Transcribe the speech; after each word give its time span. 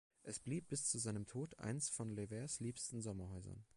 Es 0.23 0.39
blieb 0.39 0.67
bis 0.67 0.89
zu 0.89 0.97
seinem 0.97 1.27
Tod 1.27 1.59
eins 1.59 1.91
von 1.91 2.09
Levers 2.09 2.59
liebsten 2.59 3.01
Sommerhäusern. 3.01 3.63